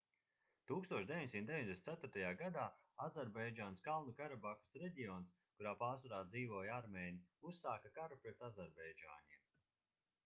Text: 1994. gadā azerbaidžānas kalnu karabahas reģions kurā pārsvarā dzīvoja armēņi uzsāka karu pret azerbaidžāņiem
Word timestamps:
1994. 0.69 2.23
gadā 2.39 2.63
azerbaidžānas 3.05 3.83
kalnu 3.89 4.15
karabahas 4.21 4.65
reģions 4.85 5.37
kurā 5.61 5.75
pārsvarā 5.85 6.23
dzīvoja 6.33 6.75
armēņi 6.81 7.23
uzsāka 7.53 7.95
karu 8.01 8.21
pret 8.27 8.45
azerbaidžāņiem 8.51 9.49